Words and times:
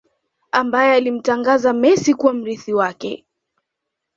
Ambaye 0.51 0.93
alimtangaza 0.93 1.73
Messi 1.73 2.13
kuwa 2.13 2.33
mrithi 2.33 2.73
wake 2.73 3.25